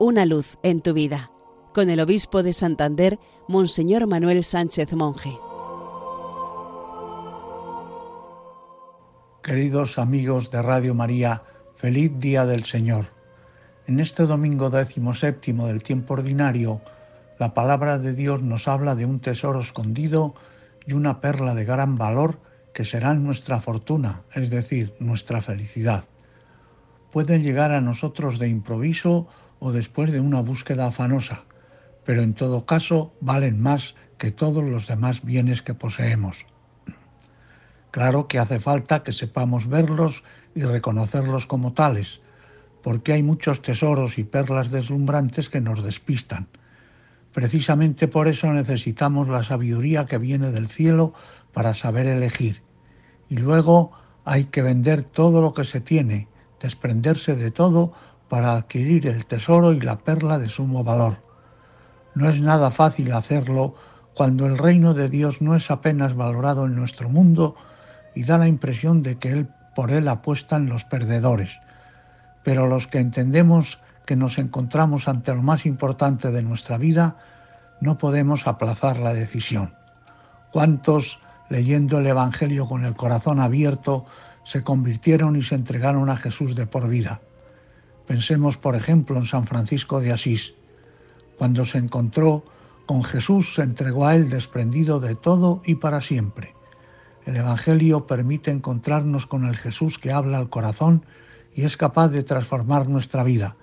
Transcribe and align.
Una 0.00 0.26
luz 0.26 0.58
en 0.62 0.80
tu 0.80 0.94
vida, 0.94 1.32
con 1.74 1.90
el 1.90 1.98
obispo 1.98 2.44
de 2.44 2.52
Santander, 2.52 3.18
Monseñor 3.48 4.06
Manuel 4.06 4.44
Sánchez 4.44 4.92
Monje. 4.92 5.36
Queridos 9.42 9.98
amigos 9.98 10.52
de 10.52 10.62
Radio 10.62 10.94
María, 10.94 11.42
feliz 11.74 12.12
día 12.20 12.46
del 12.46 12.64
Señor. 12.64 13.06
En 13.88 13.98
este 13.98 14.22
domingo 14.22 14.70
séptimo 15.14 15.66
del 15.66 15.82
tiempo 15.82 16.14
ordinario, 16.14 16.80
la 17.40 17.52
palabra 17.52 17.98
de 17.98 18.12
Dios 18.12 18.40
nos 18.40 18.68
habla 18.68 18.94
de 18.94 19.04
un 19.04 19.18
tesoro 19.18 19.60
escondido 19.60 20.32
y 20.86 20.92
una 20.92 21.20
perla 21.20 21.56
de 21.56 21.64
gran 21.64 21.98
valor 21.98 22.38
que 22.72 22.84
serán 22.84 23.24
nuestra 23.24 23.58
fortuna, 23.58 24.22
es 24.32 24.50
decir, 24.50 24.94
nuestra 25.00 25.42
felicidad. 25.42 26.04
Pueden 27.10 27.42
llegar 27.42 27.72
a 27.72 27.80
nosotros 27.80 28.38
de 28.38 28.48
improviso 28.48 29.26
o 29.60 29.72
después 29.72 30.12
de 30.12 30.20
una 30.20 30.40
búsqueda 30.40 30.86
afanosa, 30.86 31.44
pero 32.04 32.22
en 32.22 32.34
todo 32.34 32.66
caso 32.66 33.12
valen 33.20 33.60
más 33.60 33.94
que 34.18 34.30
todos 34.30 34.64
los 34.64 34.86
demás 34.86 35.24
bienes 35.24 35.62
que 35.62 35.74
poseemos. 35.74 36.46
Claro 37.90 38.28
que 38.28 38.38
hace 38.38 38.60
falta 38.60 39.02
que 39.02 39.12
sepamos 39.12 39.68
verlos 39.68 40.22
y 40.54 40.62
reconocerlos 40.62 41.46
como 41.46 41.72
tales, 41.72 42.20
porque 42.82 43.12
hay 43.12 43.22
muchos 43.22 43.62
tesoros 43.62 44.18
y 44.18 44.24
perlas 44.24 44.70
deslumbrantes 44.70 45.48
que 45.48 45.60
nos 45.60 45.82
despistan. 45.82 46.48
Precisamente 47.32 48.08
por 48.08 48.28
eso 48.28 48.52
necesitamos 48.52 49.28
la 49.28 49.44
sabiduría 49.44 50.06
que 50.06 50.18
viene 50.18 50.50
del 50.50 50.68
cielo 50.68 51.14
para 51.52 51.74
saber 51.74 52.06
elegir 52.06 52.62
y 53.28 53.36
luego 53.36 53.92
hay 54.24 54.44
que 54.44 54.62
vender 54.62 55.02
todo 55.02 55.40
lo 55.40 55.52
que 55.52 55.64
se 55.64 55.80
tiene, 55.80 56.28
desprenderse 56.60 57.36
de 57.36 57.50
todo 57.50 57.92
para 58.28 58.52
adquirir 58.52 59.06
el 59.06 59.26
tesoro 59.26 59.72
y 59.72 59.80
la 59.80 59.98
perla 59.98 60.38
de 60.38 60.48
sumo 60.48 60.84
valor. 60.84 61.18
No 62.14 62.28
es 62.28 62.40
nada 62.40 62.70
fácil 62.70 63.12
hacerlo 63.12 63.74
cuando 64.14 64.46
el 64.46 64.58
reino 64.58 64.94
de 64.94 65.08
Dios 65.08 65.40
no 65.40 65.54
es 65.54 65.70
apenas 65.70 66.14
valorado 66.14 66.66
en 66.66 66.74
nuestro 66.74 67.08
mundo 67.08 67.54
y 68.14 68.24
da 68.24 68.38
la 68.38 68.48
impresión 68.48 69.02
de 69.02 69.18
que 69.18 69.30
él, 69.30 69.48
por 69.74 69.90
él 69.90 70.08
apuestan 70.08 70.68
los 70.68 70.84
perdedores. 70.84 71.50
Pero 72.42 72.66
los 72.66 72.86
que 72.86 72.98
entendemos 72.98 73.78
que 74.06 74.16
nos 74.16 74.38
encontramos 74.38 75.06
ante 75.06 75.34
lo 75.34 75.42
más 75.42 75.66
importante 75.66 76.30
de 76.30 76.42
nuestra 76.42 76.78
vida, 76.78 77.16
no 77.80 77.98
podemos 77.98 78.46
aplazar 78.46 78.98
la 78.98 79.14
decisión. 79.14 79.74
¿Cuántos 80.50 81.20
leyendo 81.48 81.98
el 81.98 82.06
Evangelio 82.06 82.66
con 82.66 82.84
el 82.84 82.94
corazón 82.94 83.40
abierto, 83.40 84.06
se 84.44 84.62
convirtieron 84.62 85.36
y 85.36 85.42
se 85.42 85.54
entregaron 85.54 86.08
a 86.10 86.16
Jesús 86.16 86.54
de 86.54 86.66
por 86.66 86.88
vida. 86.88 87.20
Pensemos, 88.08 88.56
por 88.56 88.74
ejemplo, 88.74 89.16
en 89.16 89.26
San 89.26 89.46
Francisco 89.46 90.00
de 90.00 90.12
Asís. 90.12 90.54
Cuando 91.36 91.64
se 91.64 91.78
encontró 91.78 92.42
con 92.86 93.04
Jesús, 93.04 93.54
se 93.54 93.62
entregó 93.62 94.06
a 94.06 94.16
Él 94.16 94.30
desprendido 94.30 94.98
de 94.98 95.14
todo 95.14 95.62
y 95.64 95.76
para 95.76 96.00
siempre. 96.00 96.54
El 97.24 97.36
Evangelio 97.36 98.06
permite 98.06 98.50
encontrarnos 98.50 99.26
con 99.26 99.44
el 99.44 99.56
Jesús 99.56 99.98
que 99.98 100.10
habla 100.10 100.38
al 100.38 100.48
corazón 100.48 101.04
y 101.54 101.62
es 101.62 101.76
capaz 101.76 102.08
de 102.08 102.24
transformar 102.24 102.88
nuestra 102.88 103.22
vida. 103.22 103.54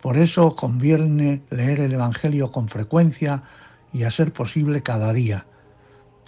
Por 0.00 0.16
eso 0.16 0.54
conviene 0.54 1.42
leer 1.50 1.80
el 1.80 1.94
Evangelio 1.94 2.52
con 2.52 2.68
frecuencia 2.68 3.42
y 3.92 4.04
a 4.04 4.12
ser 4.12 4.32
posible 4.32 4.84
cada 4.84 5.12
día 5.12 5.46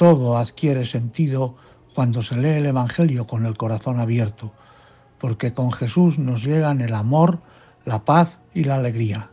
todo 0.01 0.39
adquiere 0.39 0.87
sentido 0.87 1.57
cuando 1.95 2.23
se 2.23 2.35
lee 2.35 2.57
el 2.57 2.65
Evangelio 2.65 3.27
con 3.27 3.45
el 3.45 3.59
corazón 3.59 4.01
abierto, 4.01 4.51
porque 5.21 5.53
con 5.53 5.71
Jesús 5.71 6.19
nos 6.19 6.43
llegan 6.43 6.81
el 6.81 6.95
amor, 6.95 7.41
la 7.85 8.05
paz 8.05 8.39
y 8.55 8.65
la 8.65 8.77
alegría. 8.77 9.31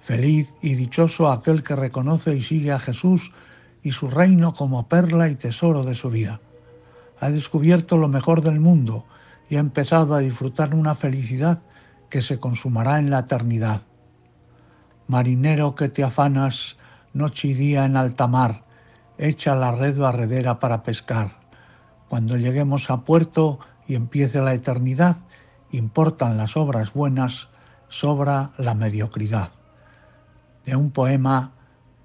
Feliz 0.00 0.54
y 0.62 0.74
dichoso 0.74 1.30
aquel 1.30 1.62
que 1.62 1.76
reconoce 1.76 2.34
y 2.34 2.42
sigue 2.42 2.72
a 2.72 2.78
Jesús 2.78 3.32
y 3.82 3.90
su 3.92 4.08
reino 4.08 4.54
como 4.54 4.88
perla 4.88 5.28
y 5.28 5.34
tesoro 5.34 5.84
de 5.84 5.94
su 5.94 6.08
vida. 6.08 6.40
Ha 7.20 7.30
descubierto 7.30 7.98
lo 7.98 8.08
mejor 8.08 8.42
del 8.42 8.60
mundo 8.60 9.04
y 9.50 9.56
ha 9.56 9.60
empezado 9.60 10.14
a 10.14 10.20
disfrutar 10.20 10.74
una 10.74 10.94
felicidad 10.94 11.62
que 12.08 12.22
se 12.22 12.38
consumará 12.38 12.98
en 12.98 13.10
la 13.10 13.20
eternidad. 13.20 13.82
Marinero 15.08 15.74
que 15.74 15.88
te 15.88 16.04
afanas 16.04 16.76
noche 17.12 17.48
y 17.48 17.54
día 17.54 17.84
en 17.84 17.96
alta 17.96 18.26
mar, 18.26 18.62
echa 19.18 19.54
la 19.54 19.72
red 19.72 19.96
barredera 19.96 20.58
para 20.58 20.82
pescar. 20.82 21.42
Cuando 22.08 22.36
lleguemos 22.36 22.90
a 22.90 23.02
puerto 23.02 23.58
y 23.86 23.94
empiece 23.94 24.40
la 24.40 24.54
eternidad, 24.54 25.16
importan 25.70 26.36
las 26.36 26.56
obras 26.56 26.92
buenas, 26.92 27.48
sobra 27.88 28.52
la 28.58 28.74
mediocridad. 28.74 29.50
De 30.64 30.76
un 30.76 30.90
poema 30.90 31.52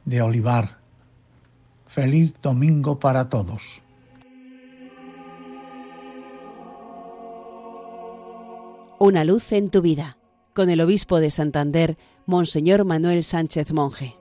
de 0.06 0.22
Olivar. 0.22 0.78
Feliz 1.86 2.34
domingo 2.42 3.00
para 3.00 3.30
todos. 3.30 3.64
Una 9.00 9.24
luz 9.24 9.52
en 9.52 9.70
tu 9.70 9.82
vida, 9.82 10.18
con 10.56 10.72
el 10.72 10.82
obispo 10.82 11.20
de 11.20 11.30
Santander, 11.30 11.98
Monseñor 12.26 12.84
Manuel 12.84 13.24
Sánchez 13.24 13.72
Monje. 13.72 14.17